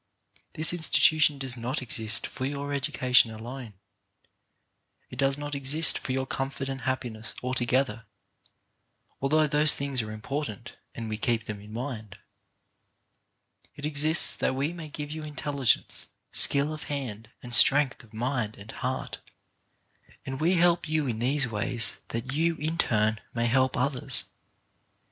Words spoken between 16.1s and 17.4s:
skill of hand,